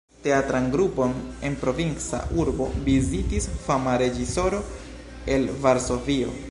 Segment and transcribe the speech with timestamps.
[0.25, 1.11] Teatran grupon
[1.49, 4.67] en provinca urbo vizitis fama reĝisoro
[5.37, 6.39] el Varsovio...